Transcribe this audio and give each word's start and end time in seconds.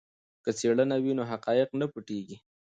که 0.43 0.51
څېړنه 0.57 0.95
وي 1.03 1.13
نو 1.17 1.23
حقایق 1.31 1.69
نه 1.79 1.85
پټیږي. 1.91 2.37